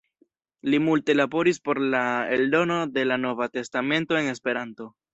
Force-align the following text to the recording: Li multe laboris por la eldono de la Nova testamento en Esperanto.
Li 0.73 0.79
multe 0.85 1.15
laboris 1.17 1.61
por 1.69 1.81
la 1.97 2.03
eldono 2.39 2.81
de 2.99 3.07
la 3.13 3.23
Nova 3.29 3.53
testamento 3.61 4.23
en 4.25 4.37
Esperanto. 4.37 4.95